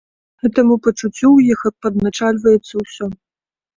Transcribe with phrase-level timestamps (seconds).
[0.43, 3.05] Гэтаму пачуццю ў іх падначальваецца ўсё.